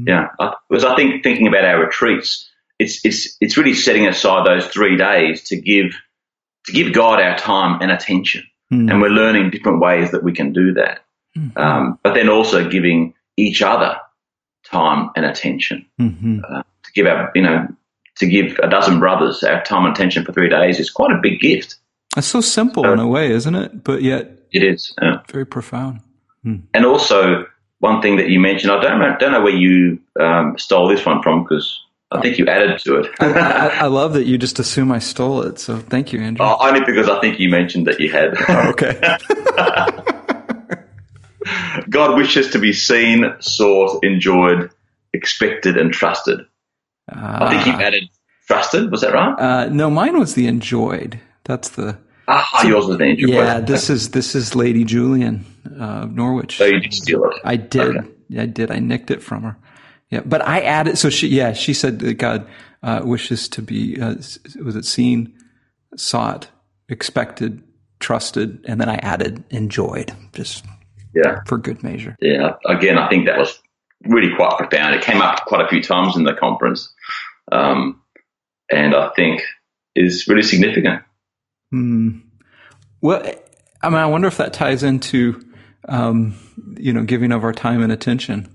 [0.06, 0.28] Yeah,
[0.68, 4.96] because I think thinking about our retreats, it's it's it's really setting aside those three
[4.96, 5.92] days to give
[6.66, 8.88] to give God our time and attention, Mm.
[8.90, 11.00] and we're learning different ways that we can do that.
[11.56, 13.96] Um, but then also giving each other
[14.64, 17.66] time and attention hmm to give our you know
[18.16, 21.20] to give a dozen brothers our time and attention for three days is quite a
[21.22, 21.76] big gift.
[22.16, 23.82] It's so simple in a way, isn't it?
[23.82, 24.92] But yet It is.
[25.00, 26.00] Uh, very profound.
[26.44, 27.46] And also,
[27.81, 31.05] one thing that you mentioned, I don't know, don't know where you um, stole this
[31.05, 33.11] one from because I think you added to it.
[33.20, 35.59] I, I love that you just assume I stole it.
[35.59, 36.44] So thank you, Andrew.
[36.44, 38.37] Oh, only because I think you mentioned that you had.
[38.68, 38.98] okay.
[41.88, 44.70] God wishes to be seen, sought, enjoyed,
[45.12, 46.40] expected, and trusted.
[47.09, 48.09] I think you added
[48.46, 48.90] trusted.
[48.90, 49.38] Was that right?
[49.38, 51.20] Uh, no, mine was the enjoyed.
[51.44, 53.28] That's the Ah, yours was enjoyed.
[53.30, 53.61] yeah.
[53.61, 55.44] This is this is Lady Julian
[55.78, 56.56] uh, of Norwich.
[56.56, 57.37] So you did steal it.
[57.44, 57.96] I did.
[57.96, 58.09] Okay.
[58.38, 58.70] I did.
[58.70, 59.56] I nicked it from her.
[60.11, 60.98] Yeah, but I added.
[60.98, 62.46] So she, yeah, she said that God
[62.83, 64.00] uh, wishes to be.
[64.00, 64.14] Uh,
[64.64, 65.35] was it seen,
[65.96, 66.48] sought,
[66.88, 67.62] expected,
[68.00, 70.64] trusted, and then I added enjoyed, just
[71.14, 72.16] Yeah, for good measure.
[72.20, 72.54] yeah.
[72.66, 73.61] Again, I think that was
[74.04, 74.94] really quite profound.
[74.94, 76.92] It came up quite a few times in the conference,
[77.52, 78.00] um,
[78.70, 79.42] and I think
[79.96, 81.02] is really significant.
[81.70, 82.18] Hmm.
[83.00, 83.22] Well,
[83.83, 85.40] I mean, I wonder if that ties into,
[85.88, 86.35] um,
[86.76, 88.54] you know, giving of our time and attention.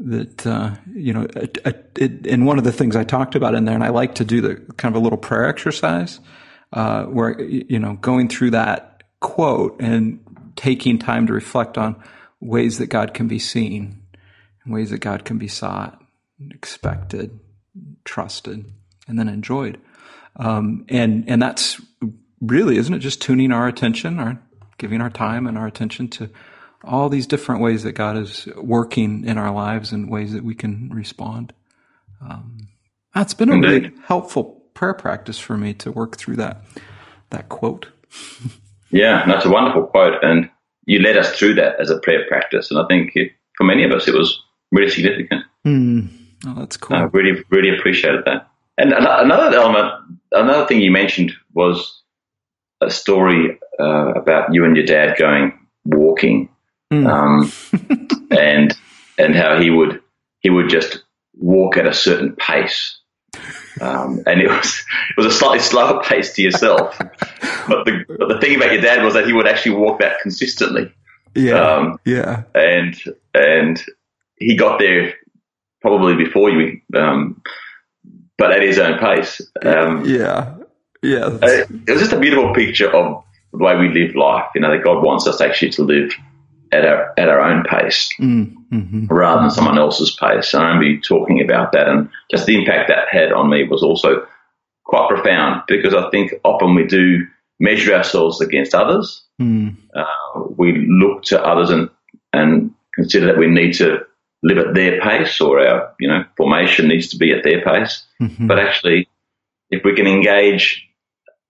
[0.00, 1.58] That uh, you know, it,
[1.96, 4.24] it, and one of the things I talked about in there, and I like to
[4.24, 6.18] do the kind of a little prayer exercise,
[6.72, 10.20] uh, where you know, going through that quote and
[10.56, 12.02] taking time to reflect on
[12.40, 14.02] ways that God can be seen,
[14.66, 16.02] ways that God can be sought,
[16.50, 17.38] expected,
[18.04, 18.64] trusted,
[19.06, 19.80] and then enjoyed.
[20.36, 21.80] Um, and and that's
[22.40, 24.40] really, isn't it, just tuning our attention, our
[24.78, 26.30] giving our time and our attention to
[26.82, 30.54] all these different ways that God is working in our lives and ways that we
[30.54, 31.52] can respond.
[32.20, 32.68] Um,
[33.14, 36.64] that's been a really helpful prayer practice for me to work through that
[37.30, 37.86] that quote.
[38.90, 40.48] Yeah, that's a wonderful quote, and
[40.86, 43.82] you led us through that as a prayer practice, and I think it, for many
[43.82, 45.44] of us it was really significant.
[45.64, 46.06] Hmm.
[46.46, 46.96] Oh, that's cool.
[46.96, 48.48] I really, really appreciated that.
[48.78, 49.94] And another element,
[50.30, 52.03] another thing you mentioned was
[52.80, 56.48] a story uh, about you and your dad going walking,
[56.92, 57.08] Mm.
[57.10, 58.76] um, and
[59.18, 60.00] and how he would
[60.40, 61.02] he would just
[61.34, 62.98] walk at a certain pace,
[63.80, 66.96] um, and it was it was a slightly slower pace to yourself.
[67.68, 70.20] but the but the thing about your dad was that he would actually walk that
[70.20, 70.92] consistently,
[71.34, 71.54] yeah.
[71.54, 72.42] um, yeah.
[72.54, 72.96] and
[73.32, 73.82] and
[74.36, 75.14] he got there
[75.80, 77.42] probably before you, um,
[78.38, 79.40] but at his own pace.
[79.64, 80.54] Um, Yeah.
[81.04, 81.38] Yeah.
[81.42, 84.46] it was just a beautiful picture of the way we live life.
[84.54, 86.12] You know, that God wants us actually to live
[86.72, 90.54] at our at our own pace Mm, hmm rather than someone else's pace.
[90.54, 93.82] And I remember talking about that, and just the impact that had on me was
[93.82, 94.26] also
[94.84, 97.26] quite profound because I think often we do
[97.60, 99.22] measure ourselves against others.
[99.40, 101.88] Mm, Uh, we look to others and
[102.32, 104.00] and consider that we need to
[104.42, 108.04] live at their pace or our you know formation needs to be at their pace.
[108.20, 108.48] mhm.
[108.48, 109.08] But actually,
[109.70, 110.86] if we can engage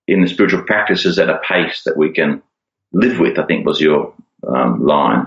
[0.06, 2.42] in the spiritual practices at a pace that we can
[2.92, 4.14] live with, I think was your
[4.46, 5.26] um, line,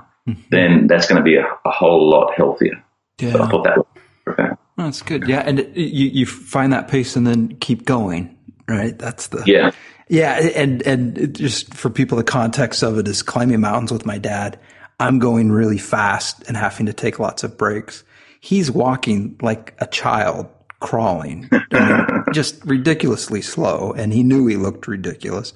[0.52, 2.84] then that's going to be a, a whole lot healthier.
[3.20, 3.48] So I Yeah.
[3.50, 3.86] thought that was
[4.24, 4.58] profound.
[4.78, 5.28] That's good.
[5.28, 5.40] Yeah.
[5.40, 8.38] And it, you, you find that pace and then keep going,
[8.68, 8.98] right?
[8.98, 9.72] That's the, Yeah.
[10.10, 14.18] Yeah, and and just for people, the context of it is climbing mountains with my
[14.18, 14.58] dad.
[15.02, 18.06] I'm going really fast and having to take lots of breaks.
[18.40, 20.48] he's walking like a child
[20.80, 21.50] crawling,
[22.34, 23.94] just ridiculously slow.
[23.94, 25.54] And he knew he looked ridiculous,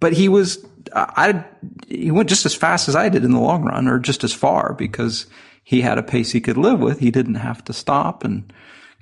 [0.00, 1.44] but he was, I,
[1.88, 4.32] he went just as fast as I did in the long run or just as
[4.32, 5.26] far because
[5.62, 6.98] he had a pace he could live with.
[6.98, 8.52] He didn't have to stop and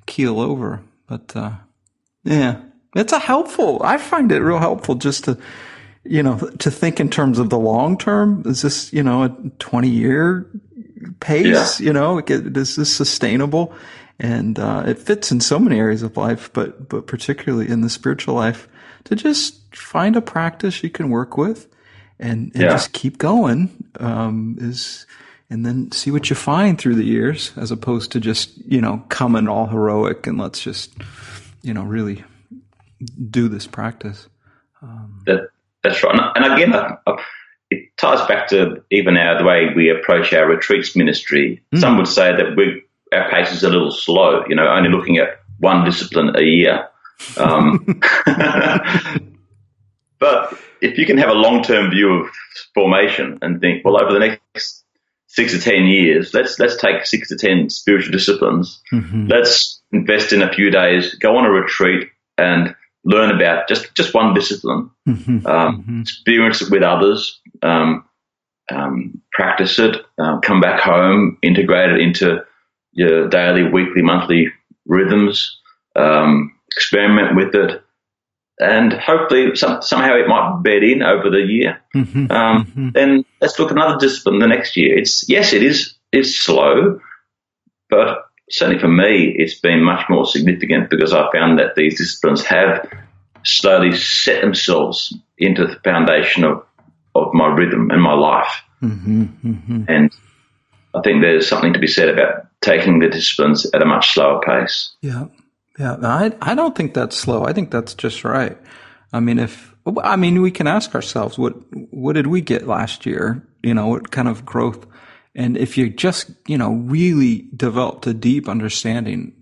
[0.07, 0.83] keel over.
[1.07, 1.53] But, uh,
[2.25, 2.61] yeah,
[2.95, 5.39] it's a helpful, I find it real helpful just to,
[6.05, 8.43] you know, to think in terms of the long term.
[8.47, 9.29] Is this, you know, a
[9.59, 10.47] 20 year
[11.21, 11.81] pace?
[11.81, 11.87] Yeah.
[11.87, 13.75] You know, is this sustainable?
[14.23, 17.89] And, uh, it fits in so many areas of life, but, but particularly in the
[17.89, 18.69] spiritual life
[19.05, 21.67] to just find a practice you can work with
[22.19, 22.69] and, and yeah.
[22.69, 25.07] just keep going, um, is,
[25.49, 29.03] and then see what you find through the years as opposed to just, you know,
[29.09, 30.93] coming all heroic and let's just,
[31.63, 32.23] you know, really
[33.31, 34.29] do this practice.
[34.83, 35.49] Um, that,
[35.83, 36.33] that's right.
[36.37, 37.17] And again, uh, uh,
[37.71, 41.63] it ties back to even our, the way we approach our retreats ministry.
[41.75, 41.81] Mm.
[41.81, 45.19] Some would say that we, our pace is a little slow, you know, only looking
[45.19, 46.89] at one discipline a year.
[47.37, 48.01] Um,
[50.19, 52.31] but if you can have a long term view of
[52.75, 54.85] formation and think, well, over the next
[55.27, 58.81] six to ten years, let's let's take six to ten spiritual disciplines.
[58.93, 59.27] Mm-hmm.
[59.27, 64.15] Let's invest in a few days, go on a retreat, and learn about just just
[64.15, 64.91] one discipline.
[65.09, 65.47] Mm-hmm.
[65.47, 66.01] Um, mm-hmm.
[66.03, 67.41] Experience it with others.
[67.63, 68.05] Um,
[68.73, 69.97] um, practice it.
[70.19, 71.39] Um, come back home.
[71.43, 72.45] Integrate it into
[72.93, 74.49] your daily, weekly, monthly
[74.87, 75.59] rhythms.
[75.97, 77.83] Um, experiment with it
[78.61, 81.81] and hopefully some, somehow it might bed in over the year.
[81.97, 82.91] Mm-hmm, um, mm-hmm.
[82.91, 84.97] Then let's look at another discipline the next year.
[84.99, 87.01] It's yes, it is it's slow,
[87.89, 88.19] but
[88.51, 92.87] certainly for me, it's been much more significant because I found that these disciplines have
[93.45, 96.65] slowly set themselves into the foundation of
[97.15, 98.63] of my rhythm and my life.
[98.83, 99.85] Mm-hmm, mm-hmm.
[99.89, 100.15] and
[100.95, 104.41] I think there's something to be said about taking the disciplines at a much slower
[104.41, 104.95] pace.
[105.01, 105.27] Yeah.
[105.79, 107.45] Yeah, I I don't think that's slow.
[107.45, 108.59] I think that's just right.
[109.15, 111.55] I mean, if I mean, we can ask ourselves what
[111.91, 113.43] what did we get last year?
[113.63, 114.87] You know, what kind of growth?
[115.35, 119.33] And if you just you know really developed a deep understanding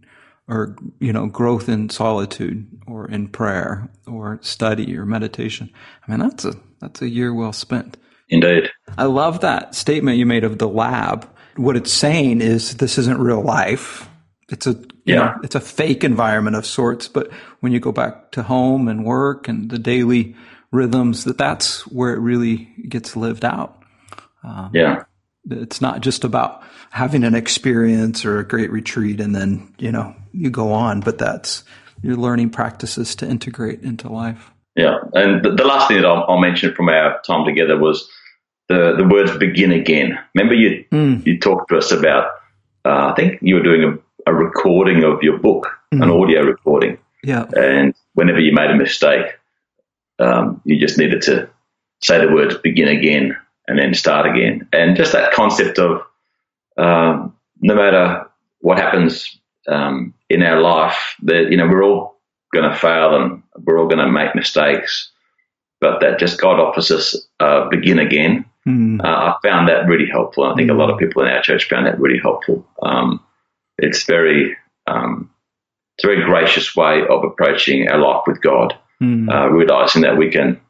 [0.46, 5.70] or you know growth in solitude or in prayer or study or meditation,
[6.06, 7.96] I mean that's a that's a year well spent.
[8.28, 8.70] Indeed.
[8.96, 11.28] I love that statement you made of the lab.
[11.58, 14.08] What it's saying is this isn't real life.
[14.48, 15.16] It's a yeah.
[15.16, 17.08] Know, it's a fake environment of sorts.
[17.08, 20.36] But when you go back to home and work and the daily
[20.70, 23.82] rhythms, that that's where it really gets lived out.
[24.44, 25.04] Um, yeah.
[25.50, 30.14] It's not just about having an experience or a great retreat and then, you know,
[30.32, 31.64] you go on, but that's
[32.02, 34.50] your learning practices to integrate into life.
[34.76, 34.98] Yeah.
[35.14, 38.08] And the, the last thing that I'll, I'll, mention from our time together was
[38.68, 40.18] the, the words begin again.
[40.34, 41.26] Remember you, mm.
[41.26, 42.32] you talked to us about,
[42.84, 46.02] uh, I think you were doing a a recording of your book, mm.
[46.02, 46.98] an audio recording.
[47.24, 47.46] Yeah.
[47.56, 49.26] And whenever you made a mistake,
[50.18, 51.48] um, you just needed to
[52.02, 54.68] say the words begin again and then start again.
[54.72, 56.02] And just that concept of
[56.76, 58.26] um, no matter
[58.60, 62.18] what happens um, in our life, that, you know, we're all
[62.52, 65.10] going to fail and we're all going to make mistakes,
[65.80, 68.44] but that just God offers us uh, begin again.
[68.66, 69.02] Mm.
[69.02, 70.44] Uh, I found that really helpful.
[70.44, 72.66] I think a lot of people in our church found that really helpful.
[72.82, 73.24] Um,
[73.78, 75.30] it's very um,
[75.96, 79.28] it's a very gracious way of approaching our life with God, mm.
[79.28, 80.60] uh, realizing that we can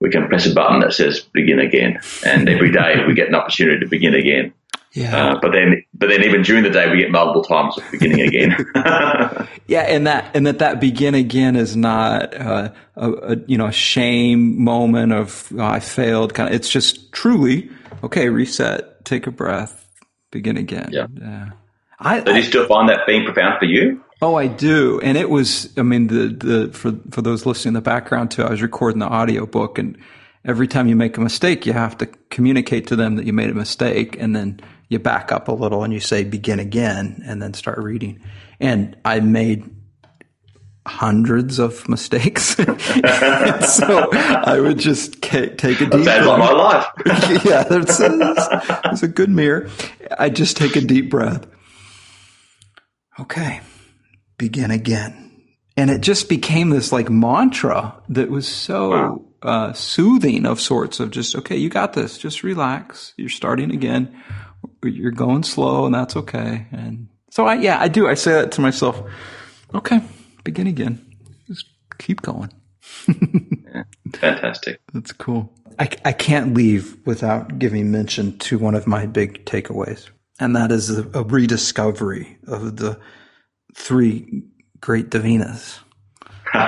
[0.00, 3.34] we can press a button that says begin again, and every day we get an
[3.34, 4.52] opportunity to begin again.
[4.94, 5.32] Yeah.
[5.32, 8.20] Uh, but then, but then even during the day, we get multiple times of beginning
[8.20, 8.56] again.
[9.66, 13.66] yeah, and that and that that begin again is not uh, a, a, you know
[13.66, 16.32] a shame moment of oh, I failed.
[16.32, 17.68] Kind of, it's just truly
[18.04, 18.28] okay.
[18.28, 19.88] Reset, take a breath,
[20.30, 20.90] begin again.
[20.92, 21.08] Yeah.
[21.20, 21.50] yeah.
[21.98, 24.04] I, so do you still find that being profound for you?
[24.22, 25.00] Oh, I do.
[25.00, 28.42] And it was, I mean, the, the, for, for those listening in the background too,
[28.42, 29.98] I was recording the audio book and
[30.44, 33.50] every time you make a mistake, you have to communicate to them that you made
[33.50, 34.60] a mistake and then
[34.94, 38.22] you back up a little and you say begin again and then start reading.
[38.58, 39.70] And I made
[40.86, 42.56] hundreds of mistakes.
[42.56, 46.26] so I would just take a deep breath.
[46.26, 46.86] like my life.
[47.44, 49.68] yeah, there's a, there's a good mirror.
[50.18, 51.46] I just take a deep breath
[53.18, 53.60] okay,
[54.38, 55.20] begin again.
[55.76, 59.24] And it just became this like mantra that was so wow.
[59.42, 62.16] uh, soothing of sorts of just, okay, you got this.
[62.16, 63.12] Just relax.
[63.16, 64.22] You're starting again.
[64.82, 66.66] You're going slow and that's okay.
[66.72, 68.08] And so I, yeah, I do.
[68.08, 69.02] I say that to myself.
[69.74, 70.00] Okay,
[70.44, 71.04] begin again.
[71.48, 71.66] Just
[71.98, 72.52] keep going.
[73.08, 73.82] yeah,
[74.14, 74.80] fantastic.
[74.92, 75.52] That's cool.
[75.78, 80.70] I, I can't leave without giving mention to one of my big takeaways And that
[80.70, 82.98] is a, a rediscovery of the
[83.74, 84.44] three
[84.80, 85.80] great divinas.
[86.54, 86.60] the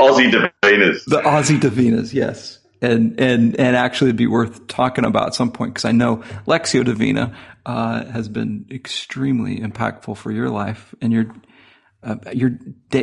[0.00, 1.04] Aussie divinas.
[1.04, 2.57] The Aussie divinas, yes.
[2.80, 6.84] And, and, and actually be worth talking about at some point because I know Lectio
[6.84, 7.36] Divina,
[7.66, 11.26] uh, has been extremely impactful for your life and your,
[12.02, 12.58] uh, your.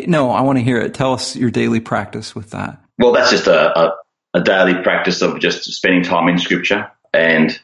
[0.07, 0.93] No, I want to hear it.
[0.93, 2.81] Tell us your daily practice with that.
[2.97, 3.95] Well, that's just a, a,
[4.33, 6.91] a daily practice of just spending time in scripture.
[7.13, 7.59] And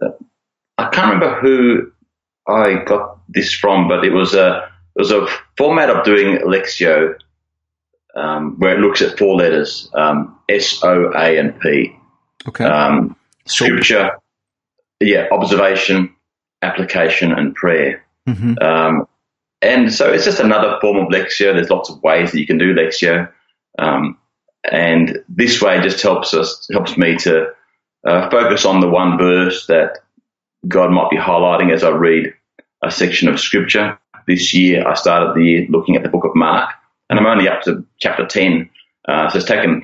[0.00, 0.08] uh,
[0.76, 1.92] I can't remember who
[2.48, 7.14] I got this from, but it was a, it was a format of doing Lectio
[8.16, 11.96] um, where it looks at four letters um, S, O, A, and P.
[12.48, 12.64] Okay.
[12.64, 14.12] Um, scripture,
[15.00, 16.14] yeah, observation,
[16.62, 18.04] application, and prayer.
[18.28, 18.54] Mm-hmm.
[18.62, 19.06] Um,
[19.62, 21.52] and so it's just another form of Lectio.
[21.52, 23.30] There's lots of ways that you can do Lectio.
[23.78, 24.18] Um,
[24.70, 27.48] and this way just helps us, helps me to
[28.06, 29.98] uh, focus on the one verse that
[30.66, 32.32] God might be highlighting as I read
[32.82, 33.98] a section of scripture.
[34.26, 36.70] This year, I started the year looking at the book of Mark,
[37.10, 38.70] and I'm only up to chapter 10.
[39.06, 39.82] Uh, so it's taken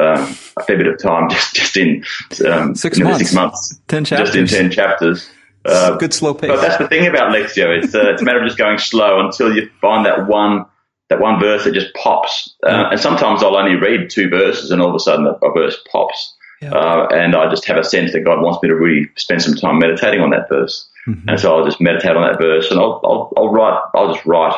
[0.00, 2.04] uh, a fair bit of time just, just in
[2.46, 3.18] um, six, months.
[3.18, 3.80] six months.
[3.88, 4.30] 10 chapters.
[4.32, 5.28] Just in 10 chapters.
[5.64, 6.50] Uh, Good slow pace.
[6.50, 9.20] But that's the thing about Lectio; It's, uh, it's a matter of just going slow
[9.20, 10.64] until you find that one
[11.10, 12.54] that one verse that just pops.
[12.62, 15.52] Uh, and sometimes I'll only read two verses, and all of a sudden a, a
[15.52, 16.36] verse pops.
[16.60, 16.72] Yeah.
[16.72, 19.54] Uh, and I just have a sense that God wants me to really spend some
[19.54, 20.88] time meditating on that verse.
[21.06, 21.24] Mhm.
[21.28, 23.80] And so I'll just meditate on that verse, and I'll I'll, I'll write.
[23.94, 24.54] I'll just write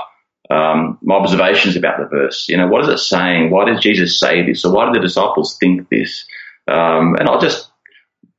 [0.51, 2.49] um, my observations about the verse.
[2.49, 3.51] You know, what is it saying?
[3.51, 4.65] Why did Jesus say this?
[4.65, 6.27] Or why did the disciples think this?
[6.69, 7.71] Um, and I'll just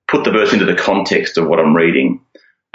[0.08, 2.22] put the verse into the context of what I'm reading.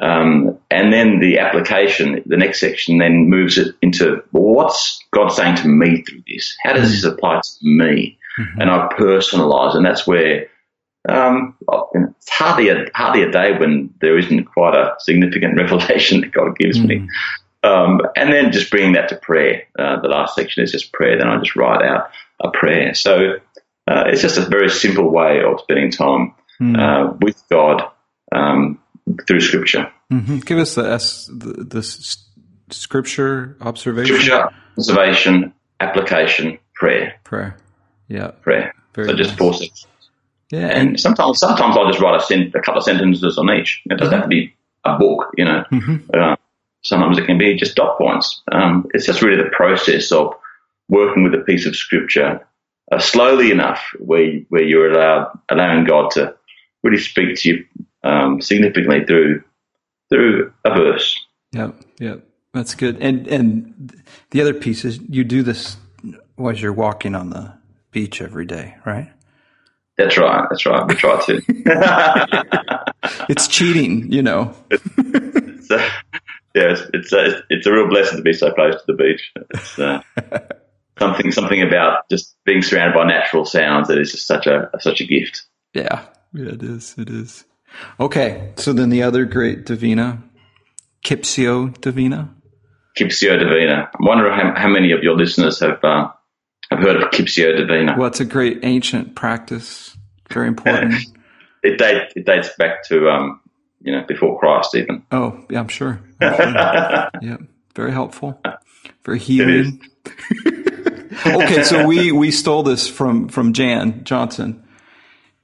[0.02, 5.28] Um, and then the application, the next section, then moves it into well, what's God
[5.28, 6.56] saying to me through this?
[6.62, 8.18] How does this apply to me?
[8.38, 8.60] Mhm.
[8.60, 10.48] And I personalize, and that's where
[11.08, 11.54] um,
[11.94, 16.56] it's hardly a hardly a day when there isn't quite a significant revelation that God
[16.58, 17.06] gives me.
[17.66, 19.64] Um, and then just bringing that to prayer.
[19.78, 21.18] Uh, the last section is just prayer.
[21.18, 22.94] Then I just write out a prayer.
[22.94, 23.38] So
[23.88, 26.78] uh, it's just a very simple way of spending time Mhm.
[26.78, 27.82] uh, with God
[28.32, 28.78] um,
[29.26, 29.90] through Scripture.
[30.12, 30.44] Mhm.
[30.46, 32.24] Give us the, S, the, the s-
[32.70, 34.48] scripture observation Scripture,
[34.78, 37.56] observation, application, prayer, prayer.
[38.08, 38.28] Yeah.
[38.42, 38.72] prayer.
[38.94, 39.38] Very so just nice.
[39.38, 39.86] four sections.
[40.50, 40.68] Yeah.
[40.68, 43.82] And, sometimes, sometimes I'll just write a, sen- a couple of sentences on each.
[43.86, 45.64] It doesn't have to be a book, you know.
[45.72, 46.02] Mhm.
[46.14, 46.36] Uh,
[46.86, 48.42] sometimes it can be just dot points.
[48.50, 50.34] Um, it's just really the process of
[50.88, 52.46] working with a piece of scripture
[52.92, 56.34] uh, slowly enough where where you're allowed allowing God to
[56.82, 57.64] really speak to you
[58.04, 59.42] um, significantly through
[60.08, 61.18] through a verse.
[61.52, 62.24] Yeah, yep.
[62.54, 62.98] That's good.
[63.00, 65.76] And and the other piece is you do this
[66.36, 67.54] while you're walking on the
[67.90, 69.10] beach every day, right?
[69.98, 70.46] That's right.
[70.48, 70.86] That's right.
[70.86, 72.82] We try to.
[73.28, 74.54] It's cheating, you know.
[74.70, 75.88] it's, uh,
[76.56, 79.30] yeah, it's it's, uh, it's a real blessing to be so close to the beach.
[79.50, 80.00] It's uh,
[80.98, 85.02] something something about just being surrounded by natural sounds that is just such a such
[85.02, 85.42] a gift.
[85.74, 86.94] Yeah, yeah, it is.
[86.96, 87.44] It is.
[88.00, 90.24] Okay, so then the other great Divina,
[91.04, 92.34] Kipsio Divina.
[92.98, 93.90] Kipsio Divina.
[93.92, 96.08] I wonder how, how many of your listeners have uh,
[96.70, 97.96] have heard of Kipsio Divina.
[97.98, 99.96] Well, it's a great ancient practice.
[100.30, 100.94] Very important.
[101.62, 103.40] It dates it dates back to um,
[103.86, 105.04] you know before Christ even.
[105.12, 106.00] oh, yeah, I'm sure.
[106.20, 107.10] I'm sure.
[107.22, 107.36] yeah,
[107.74, 108.38] very helpful.
[109.04, 109.80] Very healing.
[111.26, 114.62] okay, so we we stole this from from Jan Johnson.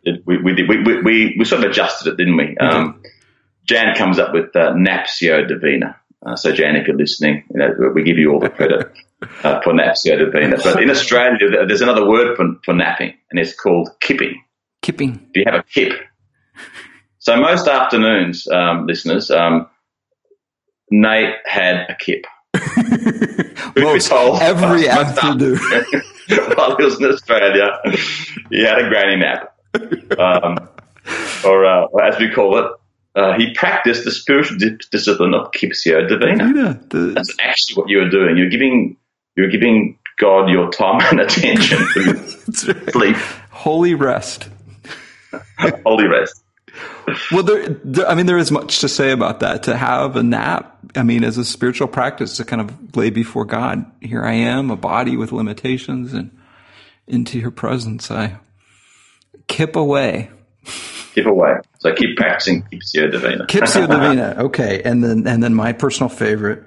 [0.05, 2.57] It, we, we, we, we, we, we sort of adjusted it, didn't we?
[2.57, 3.01] Um,
[3.67, 5.97] Jan comes up with uh, Napsio Divina.
[6.27, 8.93] Uh, so Jan, if you're listening, you know, we give you all the credit
[9.45, 10.57] uh, for Napsio Divina.
[10.57, 14.43] But in Australia, there's another word for, for napping, and it's called kipping.
[14.81, 15.29] Kipping.
[15.33, 15.93] Do you have a kip?
[17.23, 19.69] So most afternoons, um, listeners, um,
[20.91, 22.27] Nate had a kip.
[23.77, 24.41] Most told.
[24.43, 25.57] every Most afternoon.
[26.57, 27.79] While he was in Australia,
[28.51, 29.57] he had a granny nap.
[30.19, 30.69] Um,
[31.45, 32.67] or, uh, as we call it,
[33.15, 36.53] uh, he practiced the spiritual di- discipline of Kipsio Divina.
[36.53, 38.37] Yeah, the- That's actually what you were doing.
[38.37, 38.97] You're giving,
[39.37, 42.05] you're giving God your time and attention through
[42.47, 42.91] that's right.
[42.91, 43.17] sleep,
[43.51, 44.49] Holy rest.
[45.87, 46.42] holy rest.
[47.31, 49.65] Well, there, there, I mean, there is much to say about that.
[49.65, 53.45] To have a nap, I mean, as a spiritual practice, to kind of lay before
[53.45, 56.37] God, here I am, a body with limitations, and
[57.07, 58.39] into your presence, I
[59.49, 60.31] kip away.
[61.15, 61.57] Give away.
[61.79, 63.47] So keep practicing Kipsio Divina.
[63.47, 64.37] Kipsio Divina.
[64.45, 64.83] Okay.
[64.83, 66.65] And then, and then my personal favorite,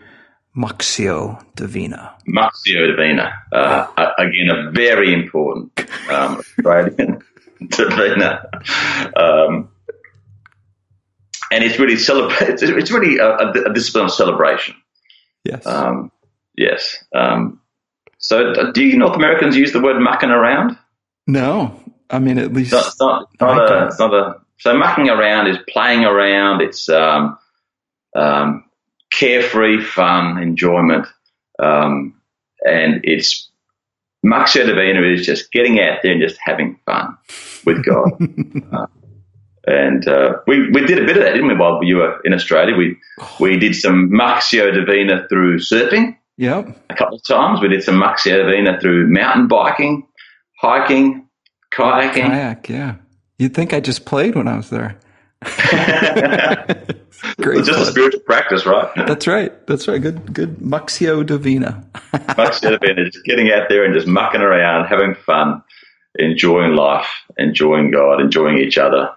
[0.56, 2.16] Maxio Divina.
[2.28, 3.34] Maxio Divina.
[3.52, 3.88] Uh,
[4.18, 5.80] again, a very important
[6.10, 7.24] um, Australian
[7.70, 8.50] Divina.
[9.16, 9.70] Um,
[11.56, 12.50] and it's really celebrate.
[12.50, 14.76] It's, it's really a, a, discipline of celebration.
[15.46, 15.66] Yes.
[15.66, 16.12] Um,
[16.58, 17.02] yes.
[17.16, 17.62] Um,
[18.18, 20.78] so, uh, do you North Americans use the word mucking around?
[21.28, 21.80] No,
[22.10, 24.42] I mean at least it's not, it's not, a, it's not a.
[24.58, 26.62] So mucking around is playing around.
[26.62, 27.38] It's um,
[28.16, 28.66] um,
[29.12, 31.08] carefree fun, enjoyment,
[31.58, 32.22] um,
[32.62, 33.50] and it's
[34.26, 37.18] Muxio Divina is just getting out there and just having fun
[37.66, 38.12] with God.
[38.74, 38.88] uh,
[39.68, 42.34] and uh, we, we did a bit of that, didn't we, while you were in
[42.34, 42.76] Australia?
[42.76, 42.98] We
[43.40, 46.18] we did some Maxio Divina through surfing.
[46.38, 46.86] Yep.
[46.90, 47.62] A couple of times.
[47.62, 50.08] We did some Maxio Divina through mountain biking,
[50.60, 51.28] hiking,
[51.74, 52.28] kayaking.
[52.28, 52.96] Kayak, yeah.
[53.40, 54.98] You'd think I just played when I was there.
[57.42, 57.60] Great.
[57.60, 58.90] It's just a spiritual practice, right?
[58.96, 59.68] That's right.
[59.68, 60.02] That's right.
[60.02, 61.86] Good, good Muxio Divina.
[62.14, 65.64] Muxio Divina, just getting out there and just mucking around, having fun,
[66.16, 67.08] enjoying life,
[67.38, 69.10] enjoying God, enjoying each other,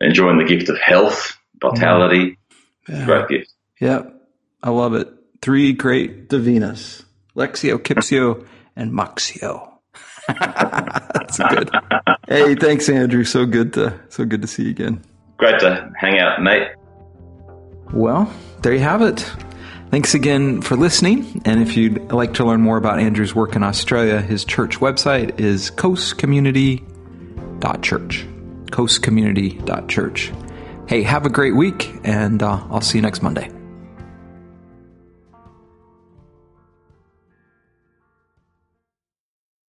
[0.00, 2.38] enjoying the gift of health, vitality.
[2.88, 2.92] Mm-hmm.
[2.92, 3.04] Yeah.
[3.04, 3.52] Great gift.
[3.80, 4.14] Yep.
[4.62, 5.08] I love it.
[5.42, 7.04] Three great Divinas.
[7.36, 8.46] Lectio, Kipsio,
[8.76, 9.66] and Muxio.
[10.28, 11.70] That's good.
[12.28, 13.24] hey, thanks, Andrew.
[13.24, 15.02] So good to so good to see you again.
[15.38, 16.68] Great to hang out, mate.
[17.92, 18.32] Well,
[18.62, 19.20] there you have it.
[19.90, 21.42] Thanks again for listening.
[21.44, 25.40] And if you'd like to learn more about Andrew's work in Australia, his church website
[25.40, 28.26] is coastcommunity.church.
[28.70, 30.32] Coastcommunity.church.
[30.88, 33.59] Hey, have a great week, and uh, I'll see you next Monday.